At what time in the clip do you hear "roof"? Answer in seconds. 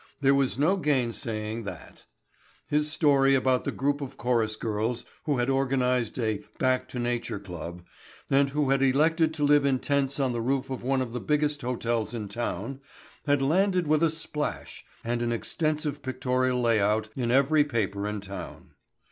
10.41-10.71